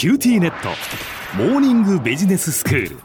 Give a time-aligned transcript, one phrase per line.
[0.00, 0.70] QTnet。
[1.36, 2.96] モーニングビジネススクール。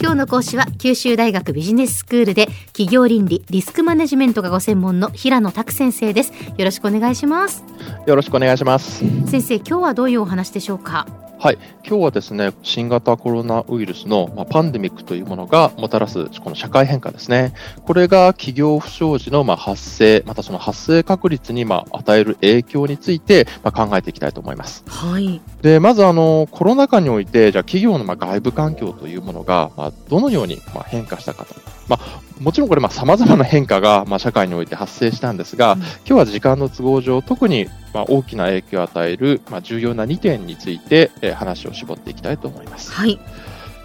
[0.00, 6.32] 今日の講師は九州大学ビジネススクールで企業倫理リスクマネジメントがご専門の平野琢先生です。
[6.58, 7.62] よろしくお願いします。
[8.08, 9.04] よろしくお願いします。
[9.30, 11.06] 先生今日はどういうお話でしょうか？
[11.42, 17.52] はい、今日はですね、新型コロナウイルスの、まあ、パンデミックというものがもたらすこの社会変化ですね。
[17.84, 24.84] これが企業不祥事のまあ発生、またその発生確率にまあ与える影響についてまあ考えていきたいと思います。
[24.86, 25.40] はい。
[25.62, 31.56] で、まずあのコロナ禍において、じゃあ企業のまあ外部環境というものがまあどのようにまあ変化したかと。
[31.88, 42.92] まあ、もちろんこれ、さまざまな変化が、まあ、社会において発生したんですが、うん、今日は時間の都合上、特に、まあ、大きな影響を与える、まあ、重要な2点について、えー、話を絞っていきたいと思います。
[42.92, 43.18] はい、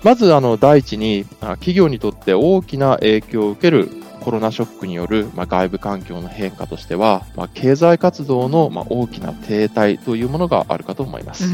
[0.04, 3.90] まず、あの第一に、企業にとって大きな影響を受ける
[4.22, 11.46] コロナショックによる、まあ、外部環境の変化としては、まあ、経済活動の、まあ、大きな停滞というものがあるかと思います。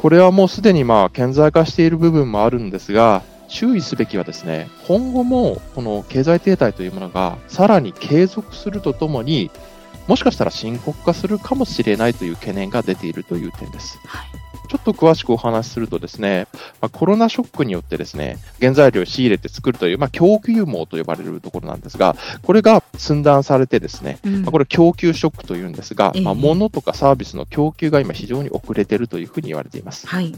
[0.00, 9.50] これはもうすでにまあ顕在化している部分もあるんですが、注意すべきはですね、今後もこの経済停滞というものがさらに継続するとともに、
[10.06, 13.98] もしかしたら深刻化するかもしれないという懸念が出ているという点です。
[14.06, 16.46] はいちょっと詳しくお話しするとですね、
[16.80, 30.06] まあ、コロナショックによってですね、原材料を仕入れて作るという、まあ、供給網と呼ばれるところなんですが、これが寸断されてですね、うん、まあ、これ供給ショックというんですが、まあ、物とかサービスの供給が今非常に遅れているというふうに言われています。
[30.06, 30.32] はい、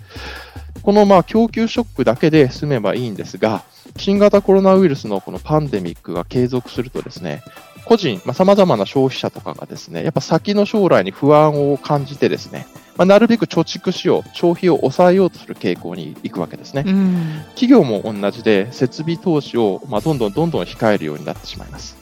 [0.82, 3.64] このまあ供給ショックだけで済めばいいんですが、
[3.98, 7.42] 新型コロナウイルスのこのパンデミックが継続するとですね、
[7.84, 12.66] 個人、まあ、様々な消費者とかがですね、やっぱ先の将来に不安を感じてですね、
[12.96, 16.84] まあ、なるべく貯蓄しよう、消費を抑えようとする傾向に行くわけですね。
[16.86, 21.96] うん、企業も同じで、設備投資を、まあ、どんどんどんどん控えるようになってしまいます。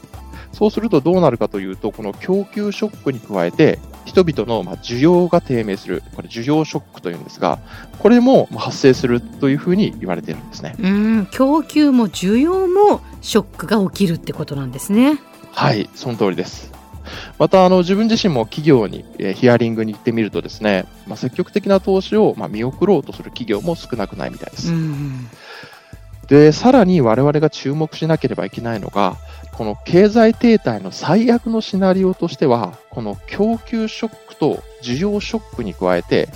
[0.52, 7.60] そうするとどうなるかというと、この供給ショックに加えて、人々のま需要が低迷する、これ需要ショックというんですが、
[7.98, 10.74] これも発生するというふうに言われているんですね。
[10.78, 15.18] うん、供給も需要もショックが起きるってことなんですね。
[15.52, 16.79] はい、その通りです。
[17.38, 24.72] また、あの、自分自身も企業に、えヒアリングに行ってみるとですね、まあ、積極的な投資を、ま見送ろうとする企業も少なくないみたいです。
[26.28, 29.16] で、さらに我々が注目しなければいけないのが、
[29.52, 36.28] この経済停滞の最悪のシナリオとしては、この供給ショックと需要ショックに加えて、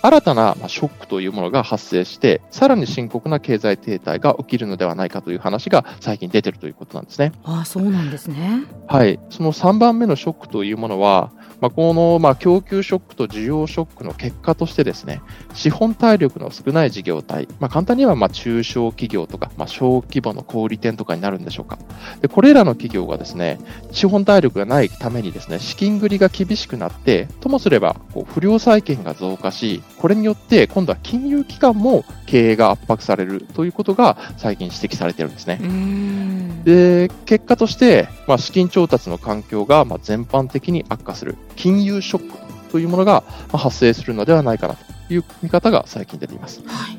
[0.00, 7.32] 新たなショックというものが発生して、さらに深刻な経済停滞が起きるのではないかという話が最近出ているということなんですね。
[7.44, 8.64] ああ、そうなんですね。
[8.86, 9.18] はい。
[9.30, 15.20] その3番目のショックというものは、まあ、この、まあ、供給ショックと需要ショックの結果としてですね、
[15.54, 21.78] 資本体力の少ない事業体、まあ、簡単にはまあ中小企業とか、まあ、小規模の小売店とかになるんでしょうか。
[22.20, 23.58] で、これらの企業がですね、
[23.90, 35.60] 資本体力がないためにですね、資金繰りが厳しくなって、ともすればこう不良債権が増加し、これによって今度は金融機関も経営が圧迫されるということが最近指摘されているんですね。
[36.64, 41.36] で、結果として、まあ、資金調達の環境がまあ全般的に悪化する。
[41.56, 43.22] 金融ショックというものが
[43.52, 46.62] 発生するのではないかなという見方が最近出ています。
[46.66, 46.98] はい、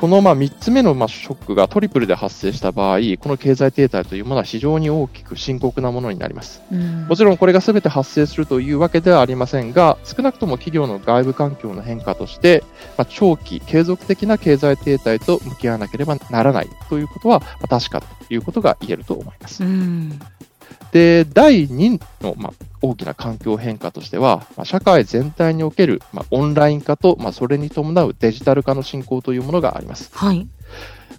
[0.00, 6.62] このまあ3つ目のまあショックがトリプルで発生した場合、この経済停滞というものは非常に大きく深刻なものになります。
[6.72, 12.64] うん、もちろんこれが全て発生するというわけではありませんが、少なくとも企業の外部環境の変化として、
[12.96, 19.62] まあ、長期継続的な経済停滞と向き合わなければならないということは確かということが言えると思います。
[19.62, 20.18] うん
[20.92, 22.52] で、第2の、まあ、
[22.82, 30.10] 大きな環境変化としては、まあ、社会全体における、まあ、オンライン化と、まあ、それに伴うデジタル化の進行というものがあります。
[30.12, 30.48] はい。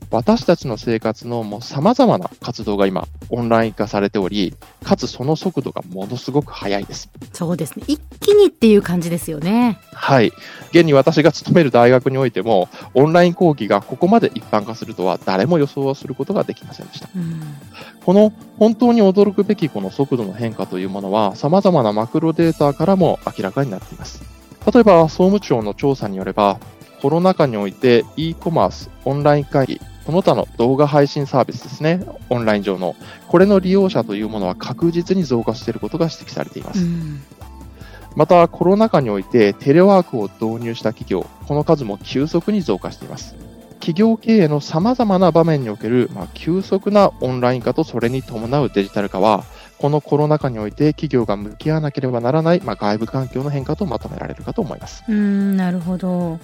[0.09, 4.53] 私たちの生活のもう様々な活動が今、オンライン化されており、
[4.83, 7.09] かつその速度がものすごく速いです。
[7.31, 7.85] そうですね。
[7.87, 9.79] 一気にっていう感じですよね。
[9.93, 10.33] はい。
[10.71, 17.07] 現に私が勤める大学においても、オンライン講義がここまで一般化するとは誰も予想することができませんでした。
[17.15, 17.41] うん、
[18.03, 24.21] この本当に驚くべきこの速度の変化というものは、様々なマクロデータからも明らかになっています。
[24.73, 26.59] 例えば、総務庁の調査によれば、
[27.01, 32.95] コロナ禍において e コマース、オンライン会議、その他の動画配信サービスですね、オンライン上の、
[33.27, 36.85] これの利用者というものは確実に増加していることが指摘されています。
[38.15, 43.35] また、コロナ禍においてテレワークを導入した企業、この数も急速に増加しています。
[43.75, 49.43] 企業経営の様々な場面における、まあ、急速なオンライン化とそれに伴うデジタル化は、
[49.79, 55.03] このコロナ禍において企業が向き合わなければならない、まあ、外部環境の変化とまとめられるかと思います。
[55.09, 56.39] うんなるほど。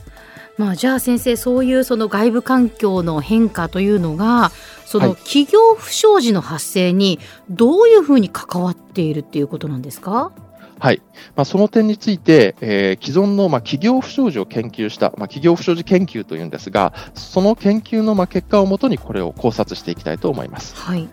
[0.57, 4.51] まあ、じゃあ先生そういうその外部環境の変化というのが
[4.86, 7.19] その企業不祥事の発生に
[7.50, 10.31] どういうふうに関わっているっていうことなんですか、
[10.80, 11.01] はい。
[11.36, 20.75] まあ、その点について、えー既存の、まあ、企業不祥事を研究した、まあ、企業不祥事研究というんですが、その研究の、まあ、結果をもとにこれを考察していきたいと思います。
[20.75, 21.07] はい。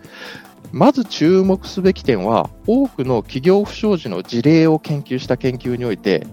[0.71, 6.27] まず注目すべき点は、多くの企業不祥事の事例を研究した研究において、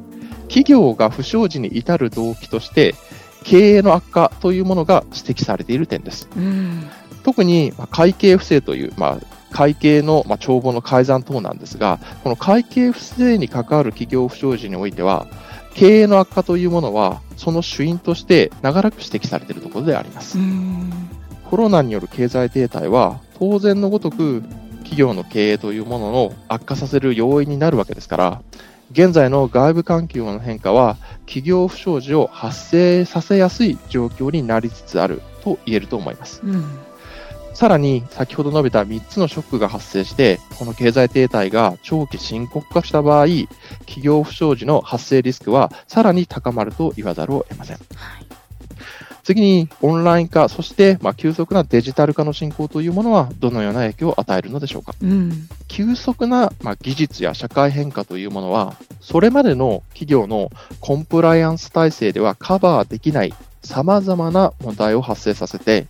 [0.53, 2.95] 企業が不祥事に至る動機として、
[3.43, 6.29] 経営の悪化というものが指摘されている点です。
[6.37, 6.91] うん。
[7.25, 9.19] 特にまあ会計不正という、まあ、
[9.51, 15.27] 会計のまあ帳簿の改ざん等なんですが、この会計不正に関わる企業不祥事においては、
[15.73, 20.39] 経営の悪化というものは、その主因として長らく指摘されているところであります。
[20.39, 20.93] うん。
[21.51, 24.43] コロナによる経済停滞は、当然のごとく
[24.81, 28.43] 企業の経営というものを悪化させる要因になるわけですから、
[28.93, 36.43] 現在の外部環境の変化は、企業不祥事を発生させやすい状況になりつつあると言えると思います。
[36.45, 36.65] うん。
[37.55, 43.27] さらに、先ほど述べた3つのショックが発生して、この経済停滞が長期深刻化した場合、
[43.81, 47.79] 企業不祥事の発生リスクはさらに高まると言わざるを得ません。
[49.25, 54.95] 次に、オンライン化、そして、まあ、急速なデジタル化の進行というものは、どのような影響を与えるのでしょうか？
[55.01, 55.49] うん。
[55.69, 65.87] 急速な、まあ、技術や社会変化というものは、それまでの企業のコンプライアンス体制ではカバーできない様々な問題を発生させて、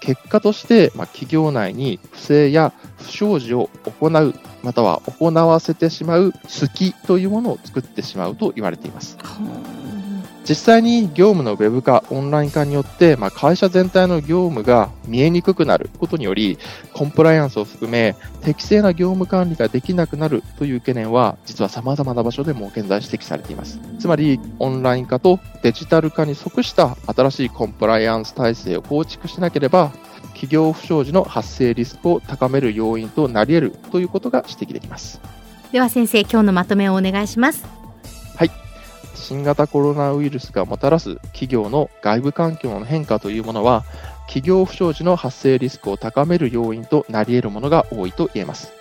[0.00, 9.16] 結果として、まあ、企業内に不正や不祥事を行う、または行わせてしまう隙というものを作ってしまうと言われています。
[10.48, 16.56] 実際に業務のウェブ化、オンライン化によって、まあ、会社全体の業務が見えにくくなることにより、
[16.92, 23.80] コンプライアンスを含め、適正な業務管理ができなくなるという懸念は、実は様々な場所でも現在指摘されています。
[23.98, 29.90] つまり、オンライン化とデジタル化に即した新しいコンプライアンス体制を構築しなければ、
[30.28, 35.20] 企業不祥事の発生リスクを高める要因となり得るということが指摘できます。
[35.72, 37.75] では先生、今日のまとめをお願いします。
[39.26, 43.84] 新型コロナウイルスがもたらす企業の外部環境の変化というものは、
[44.28, 48.72] 企業不祥事の発生リスクを高める要因となり得るものが多いと言えます。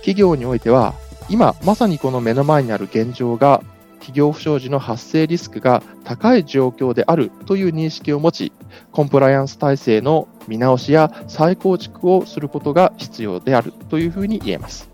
[0.00, 0.92] 企業においては、
[1.30, 3.62] 今まさにこの目の前にある現状が、
[3.94, 8.52] 企業不祥事の発生リスクが高い状況であるという認識を持ち、
[8.92, 14.93] コンプライアンス体制の見直しや再構築をすることが必要であるというふうに言えます。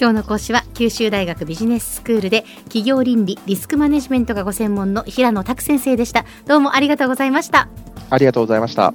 [0.00, 7.68] 今日の講師は九州大学ビジネススクールで企業倫理リスクマネジメントがご専門の平野拓先生でしたどうもありがとうございました
[8.08, 8.94] ありがとうございました。